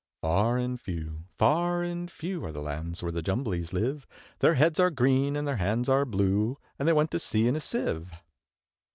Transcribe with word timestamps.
Far 0.19 0.57
and 0.57 0.81
few, 0.81 1.25
far 1.37 1.83
and 1.83 2.09
few, 2.09 2.43
Are 2.43 2.51
the 2.51 2.59
lands 2.59 3.03
where 3.03 3.11
the 3.11 3.21
Jumblies 3.21 3.71
live; 3.71 4.07
Their 4.39 4.55
heads 4.55 4.79
are 4.79 4.89
green, 4.89 5.35
and 5.35 5.47
their 5.47 5.57
hands 5.57 5.87
are 5.87 6.05
blue, 6.05 6.57
And 6.79 6.87
they 6.87 6.93
went 6.93 7.11
to 7.11 7.19
sea 7.19 7.47
in 7.47 7.55
a 7.55 7.59
Sieve. 7.59 8.11